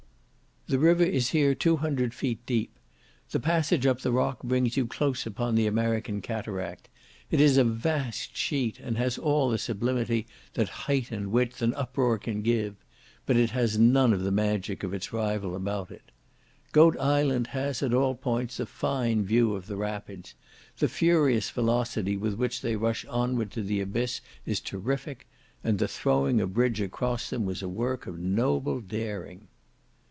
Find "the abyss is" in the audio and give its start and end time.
23.61-24.61